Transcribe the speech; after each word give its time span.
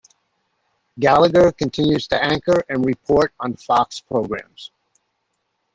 Gallagher 0.97 1.51
continues 1.51 2.07
to 2.07 2.19
anchor 2.23 2.63
and 2.69 2.83
report 2.83 3.33
on 3.39 3.53
Fox 3.55 3.99
programs. 3.99 4.71